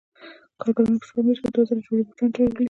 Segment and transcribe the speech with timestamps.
[0.57, 2.57] کارګران په شپږو میاشتو کې دوه زره جوړې بوټان تولیدوي